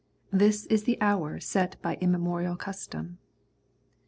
This 0.31 0.65
is 0.65 0.85
the 0.85 0.99
hour 0.99 1.39
set 1.39 1.79
by 1.83 1.93
immemorial 2.01 2.55
custom. 2.55 3.19